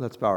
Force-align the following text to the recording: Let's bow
Let's 0.00 0.16
bow 0.16 0.28